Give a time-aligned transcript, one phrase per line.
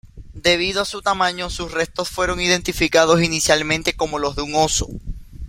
[0.33, 4.87] Debido a su tamaño, sus restos fueron identificados inicialmente como los de un oso.